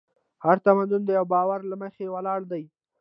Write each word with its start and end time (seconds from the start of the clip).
هر 0.45 0.57
تمدن 0.65 1.01
د 1.05 1.09
یوه 1.17 1.29
باور 1.33 1.59
له 1.71 1.75
مخې 1.83 2.13
ولاړ 2.15 2.39
دی. 2.51 2.63